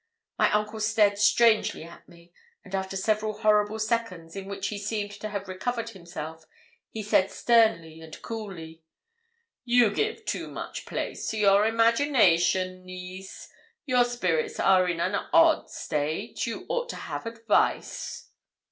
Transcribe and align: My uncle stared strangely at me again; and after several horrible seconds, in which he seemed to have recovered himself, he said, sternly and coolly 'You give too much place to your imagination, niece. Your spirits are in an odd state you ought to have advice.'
My 0.39 0.51
uncle 0.51 0.79
stared 0.79 1.19
strangely 1.19 1.83
at 1.83 2.09
me 2.09 2.21
again; 2.23 2.31
and 2.65 2.73
after 2.73 2.97
several 2.97 3.33
horrible 3.41 3.77
seconds, 3.77 4.35
in 4.35 4.45
which 4.47 4.69
he 4.69 4.79
seemed 4.79 5.11
to 5.11 5.29
have 5.29 5.47
recovered 5.47 5.89
himself, 5.89 6.47
he 6.89 7.03
said, 7.03 7.29
sternly 7.29 8.01
and 8.01 8.19
coolly 8.23 8.81
'You 9.63 9.91
give 9.91 10.25
too 10.25 10.47
much 10.47 10.87
place 10.87 11.29
to 11.29 11.37
your 11.37 11.67
imagination, 11.67 12.83
niece. 12.83 13.47
Your 13.85 14.03
spirits 14.03 14.59
are 14.59 14.89
in 14.89 14.99
an 14.99 15.13
odd 15.31 15.69
state 15.69 16.47
you 16.47 16.65
ought 16.67 16.89
to 16.89 16.95
have 16.95 17.27
advice.' 17.27 18.31